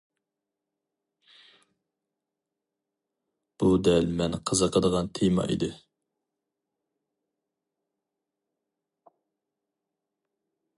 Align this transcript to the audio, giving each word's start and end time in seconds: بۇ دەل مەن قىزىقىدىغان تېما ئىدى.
بۇ 3.63 3.69
دەل 3.89 4.09
مەن 4.21 4.39
قىزىقىدىغان 4.51 5.11
تېما 5.19 5.47
ئىدى. 5.57 5.71